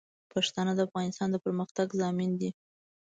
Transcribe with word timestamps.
پښتانه 0.33 0.71
د 0.75 0.79
افغانستان 0.87 1.27
د 1.31 1.35
پرمختګ 1.45 1.87
ضامن 2.01 2.29
دي. 2.39 2.49